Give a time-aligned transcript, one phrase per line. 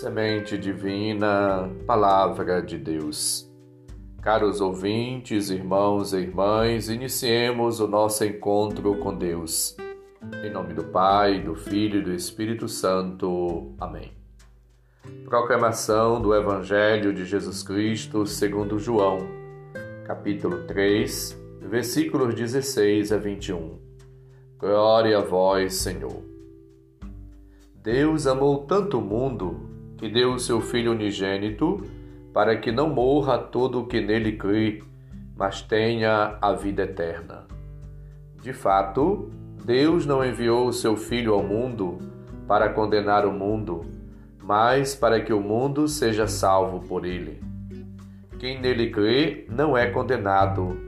[0.00, 3.46] Semente Divina, Palavra de Deus.
[4.22, 9.76] Caros ouvintes, irmãos e irmãs, iniciemos o nosso encontro com Deus.
[10.42, 13.74] Em nome do Pai, do Filho e do Espírito Santo.
[13.78, 14.10] Amém.
[15.26, 19.18] Proclamação do Evangelho de Jesus Cristo segundo João,
[20.06, 23.78] capítulo 3, versículos 16 a 21.
[24.58, 26.24] Glória a vós, Senhor.
[27.82, 29.68] Deus amou tanto o mundo
[30.00, 31.86] que deu o seu Filho unigênito,
[32.32, 34.82] para que não morra todo o que nele crê,
[35.36, 37.46] mas tenha a vida eterna.
[38.42, 39.30] De fato,
[39.62, 41.98] Deus não enviou o seu Filho ao mundo
[42.48, 43.84] para condenar o mundo,
[44.42, 47.38] mas para que o mundo seja salvo por ele.
[48.38, 50.78] Quem nele crê não é condenado,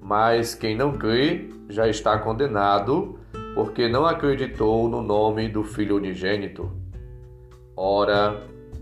[0.00, 3.18] mas quem não crê já está condenado,
[3.54, 6.72] porque não acreditou no nome do Filho unigênito.
[7.76, 8.50] Ora,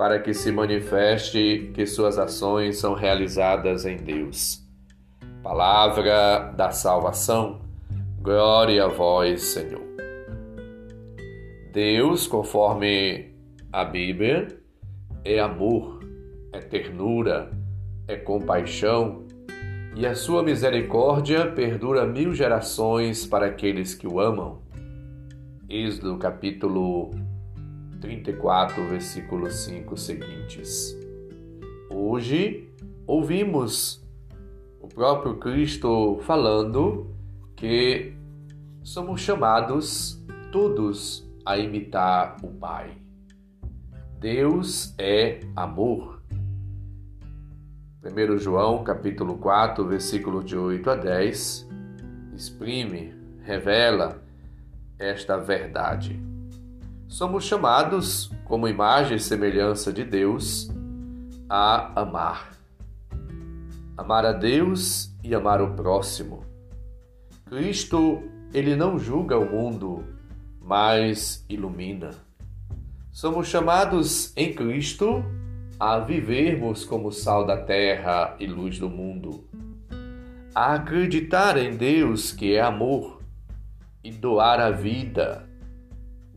[0.00, 4.66] para que se manifeste que suas ações são realizadas em Deus.
[5.42, 7.60] Palavra da salvação,
[8.18, 9.84] glória a vós, Senhor.
[11.70, 13.34] Deus, conforme
[13.70, 14.48] a Bíblia,
[15.22, 16.00] é amor,
[16.50, 17.50] é ternura,
[18.08, 19.26] é compaixão,
[19.94, 24.62] e a sua misericórdia perdura mil gerações para aqueles que o amam.
[25.68, 27.10] Êxodo capítulo
[28.00, 30.96] 34, versículo 5 seguintes.
[31.90, 32.68] Hoje
[33.06, 34.02] ouvimos
[34.80, 37.14] o próprio Cristo falando
[37.54, 38.14] que
[38.82, 42.96] somos chamados todos a imitar o Pai.
[44.18, 46.22] Deus é amor.
[48.02, 51.68] 1 João capítulo 4, versículo de 8 a 10,
[52.34, 54.22] exprime, revela
[54.98, 56.29] esta verdade.
[57.10, 60.70] Somos chamados, como imagem e semelhança de Deus,
[61.48, 62.52] a amar.
[63.98, 66.44] Amar a Deus e amar o próximo.
[67.46, 68.22] Cristo,
[68.54, 70.04] ele não julga o mundo,
[70.62, 72.10] mas ilumina.
[73.10, 75.24] Somos chamados em Cristo
[75.80, 79.44] a vivermos como sal da terra e luz do mundo,
[80.54, 83.20] a acreditar em Deus que é amor
[84.04, 85.49] e doar a vida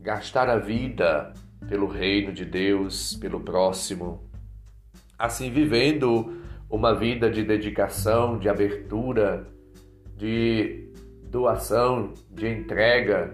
[0.04, 1.32] gastar a vida
[1.66, 4.22] pelo reino de Deus, pelo próximo,
[5.18, 9.46] assim vivendo uma vida de dedicação, de abertura,
[10.14, 10.90] de
[11.30, 13.32] doação, de entrega,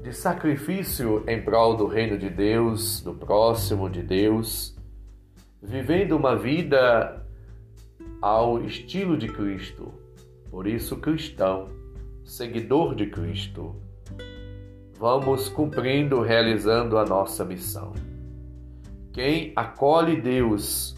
[0.00, 4.76] de sacrifício em prol do reino de Deus, do próximo de Deus,
[5.60, 7.26] vivendo uma vida
[8.22, 9.92] ao estilo de Cristo.
[10.52, 11.68] Por isso, cristão,
[12.24, 13.84] seguidor de Cristo
[14.98, 17.92] vamos cumprindo, realizando a nossa missão.
[19.12, 20.96] Quem acolhe Deus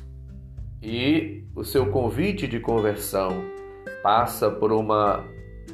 [0.83, 3.31] e o seu convite de conversão
[4.03, 5.25] passa por uma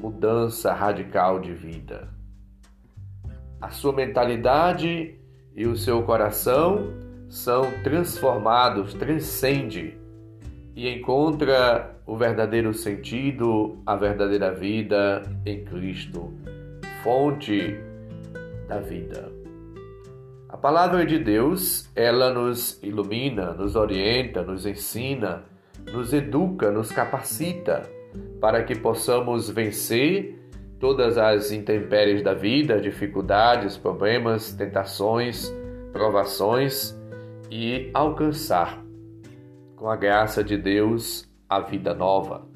[0.01, 2.09] mudança radical de vida.
[3.61, 5.19] A sua mentalidade
[5.55, 6.93] e o seu coração
[7.29, 9.99] são transformados, transcende
[10.75, 16.33] e encontra o verdadeiro sentido, a verdadeira vida em Cristo,
[17.03, 17.79] fonte
[18.67, 19.33] da vida.
[20.49, 25.43] A palavra de Deus, ela nos ilumina, nos orienta, nos ensina,
[25.93, 27.83] nos educa, nos capacita
[28.41, 30.39] para que possamos vencer
[30.79, 35.53] todas as intempéries da vida, dificuldades, problemas, tentações,
[35.93, 36.97] provações
[37.51, 38.85] e alcançar,
[39.77, 42.54] com a graça de Deus, a vida nova.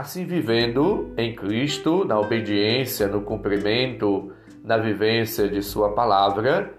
[0.00, 4.32] Assim, vivendo em Cristo, na obediência, no cumprimento,
[4.64, 6.72] na vivência de Sua palavra,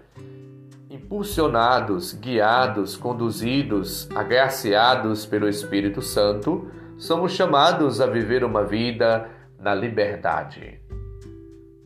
[0.90, 10.80] impulsionados, guiados, conduzidos, agraciados pelo Espírito Santo, somos chamados a viver uma vida na liberdade,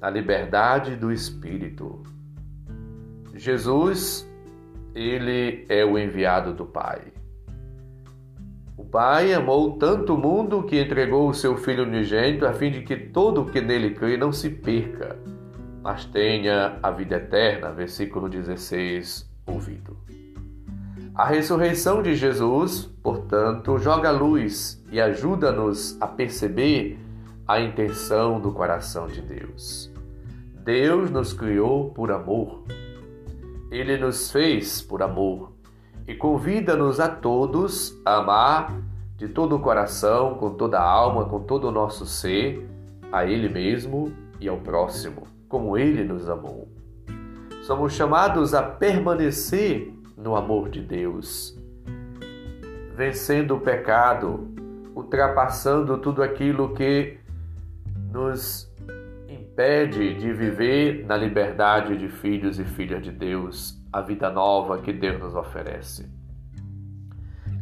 [0.00, 2.02] na liberdade do Espírito.
[3.34, 4.26] Jesus,
[4.94, 7.15] ele é o enviado do Pai.
[8.76, 12.82] O Pai amou tanto o mundo que entregou o seu Filho unigênito a fim de
[12.82, 15.18] que todo o que nele crê não se perca,
[15.82, 17.72] mas tenha a vida eterna.
[17.72, 19.96] Versículo 16, ouvido.
[21.14, 26.98] A ressurreição de Jesus, portanto, joga luz e ajuda-nos a perceber
[27.48, 29.90] a intenção do coração de Deus.
[30.62, 32.62] Deus nos criou por amor.
[33.70, 35.55] Ele nos fez por amor
[36.06, 38.72] e convida-nos a todos a amar
[39.16, 42.68] de todo o coração, com toda a alma, com todo o nosso ser,
[43.10, 46.68] a Ele mesmo e ao próximo, como Ele nos amou.
[47.62, 51.58] Somos chamados a permanecer no amor de Deus,
[52.94, 54.48] vencendo o pecado,
[54.94, 57.18] ultrapassando tudo aquilo que
[58.12, 58.72] nos
[59.28, 64.92] impede de viver na liberdade de filhos e filhas de Deus, a vida nova que
[64.92, 66.08] Deus nos oferece.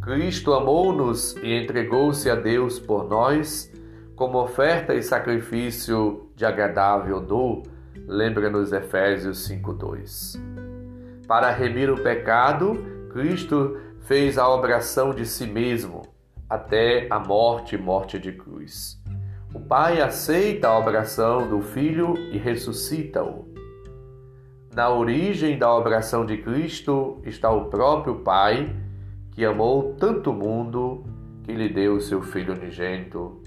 [0.03, 3.73] Cristo amou-nos e entregou-se a Deus por nós
[4.15, 7.63] como oferta e sacrifício de agradável dor,
[8.07, 10.37] lembra-nos Efésios 5:2.
[11.27, 16.03] Para remir o pecado, Cristo fez a obração de si mesmo
[16.49, 19.03] até a morte, morte de cruz.
[19.55, 23.44] O Pai aceita a obração do Filho e ressuscita-o.
[24.75, 28.75] Na origem da obração de Cristo está o próprio Pai,
[29.31, 31.05] que amou tanto o mundo
[31.45, 33.41] que lhe deu o seu Filho unigênito,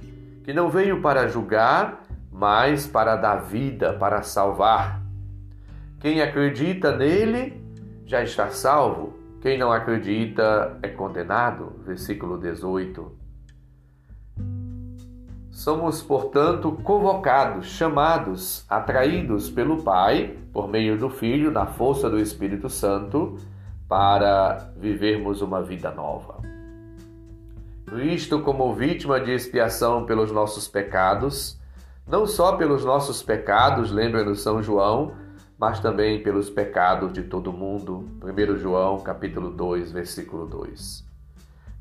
[0.46, 2.02] que não veio para julgar,
[2.32, 5.02] mas para dar vida, para salvar.
[6.00, 7.62] Quem acredita nele
[8.06, 11.74] já está salvo, quem não acredita é condenado.
[11.86, 13.27] Versículo 18.
[15.58, 22.70] Somos, portanto, convocados, chamados, atraídos pelo Pai, por meio do Filho, na força do Espírito
[22.70, 23.40] Santo,
[23.90, 26.44] para vivermos uma vida nova.
[27.88, 31.60] Cristo, como vítima de expiação pelos nossos pecados,
[32.08, 35.14] não só pelos nossos pecados, lembra-nos São João,
[35.58, 38.08] mas também pelos pecados de todo mundo.
[38.22, 41.07] 1 João, capítulo 2, versículo 2.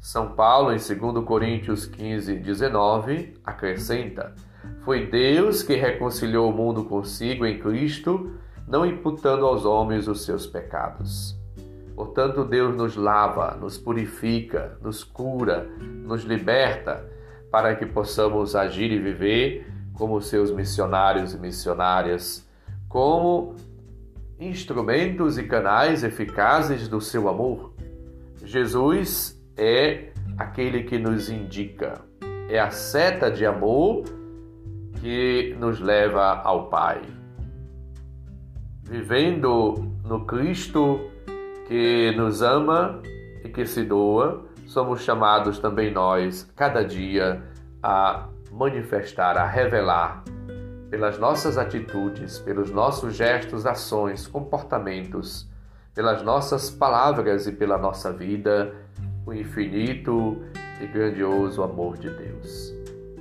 [0.07, 4.37] São Paulo, em 2 Coríntios 15, 19, acrescenta:
[4.85, 8.31] Foi Deus que reconciliou o mundo consigo em Cristo,
[8.69, 11.37] não imputando aos homens os seus pecados.
[11.97, 15.69] Portanto, Deus nos lava, nos purifica, nos cura,
[16.05, 17.05] nos liberta,
[17.51, 22.49] para que possamos agir e viver como seus missionários e missionárias,
[22.89, 23.57] como
[24.39, 27.75] instrumentos e canais eficazes do seu amor.
[28.45, 32.01] Jesus é aquele que nos indica,
[32.49, 34.05] é a seta de amor
[35.01, 37.01] que nos leva ao Pai.
[38.83, 39.75] Vivendo
[40.05, 41.01] no Cristo
[41.67, 43.01] que nos ama
[43.43, 47.43] e que se doa, somos chamados também nós, cada dia,
[47.83, 50.23] a manifestar, a revelar,
[50.91, 55.49] pelas nossas atitudes, pelos nossos gestos, ações, comportamentos,
[55.95, 58.75] pelas nossas palavras e pela nossa vida,
[59.27, 60.41] o infinito
[60.81, 62.73] e grandioso amor de Deus.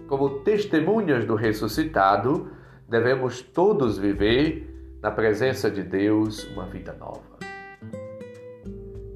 [0.07, 2.51] Como testemunhas do ressuscitado,
[2.87, 7.35] devemos todos viver na presença de Deus uma vida nova.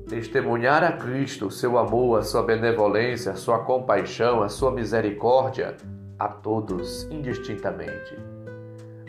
[0.09, 5.77] Testemunhar a Cristo o seu amor, a sua benevolência, a sua compaixão, a sua misericórdia
[6.17, 8.17] a todos indistintamente.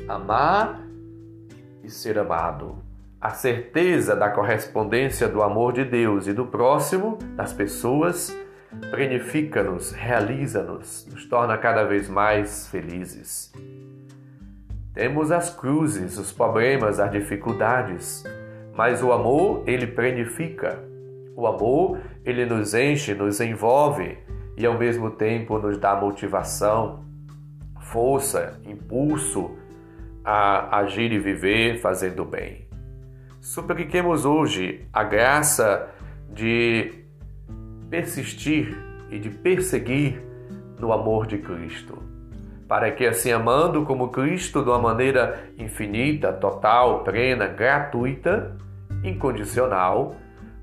[0.07, 0.87] Amar
[1.83, 2.90] e ser amado
[3.21, 8.35] a certeza da correspondência do amor de Deus e do próximo, das pessoas,
[8.91, 13.53] planifica-nos, realiza-nos, nos torna cada vez mais felizes.
[14.95, 18.25] Temos as cruzes, os problemas, as dificuldades,
[18.75, 20.83] mas o amor, ele planifica.
[21.37, 24.17] O amor, ele nos enche, nos envolve
[24.57, 27.05] e ao mesmo tempo nos dá motivação,
[27.81, 29.57] força, impulso
[30.25, 32.70] a agir e viver fazendo bem.
[33.41, 35.89] Supliquemos hoje a graça
[36.31, 36.93] de
[37.89, 38.77] persistir
[39.11, 40.23] e de perseguir
[40.79, 41.99] no amor de Cristo,
[42.69, 48.59] para que assim amando como Cristo de uma maneira infinita, total, plena, gratuita,
[49.03, 50.15] incondicional,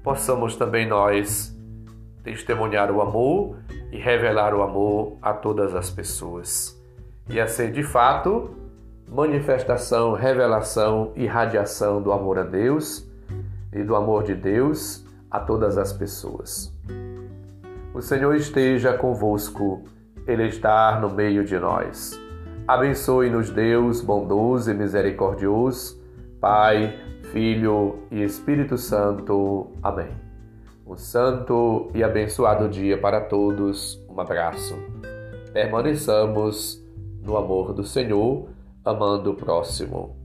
[0.03, 1.57] possamos também nós
[2.23, 3.57] testemunhar o amor
[3.91, 6.79] e revelar o amor a todas as pessoas.
[7.27, 8.55] E assim, de fato,
[9.07, 13.07] manifestação, revelação e radiação do amor a Deus
[13.71, 16.73] e do amor de Deus a todas as pessoas.
[17.93, 19.83] O Senhor esteja convosco,
[20.27, 22.19] Ele está no meio de nós.
[22.67, 25.97] Abençoe-nos, Deus bondoso e misericordioso,
[26.41, 26.99] Pai,
[27.31, 29.71] Filho e Espírito Santo.
[29.81, 30.09] Amém.
[30.85, 34.01] Um santo e abençoado dia para todos.
[34.09, 34.77] Um abraço.
[35.53, 36.85] Permaneçamos
[37.21, 38.56] no amor do Senhor
[38.87, 40.16] amando o próximo.